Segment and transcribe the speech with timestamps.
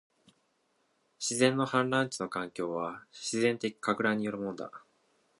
[1.19, 4.71] 自然の氾濫地の環境は、自然的撹乱によるものだ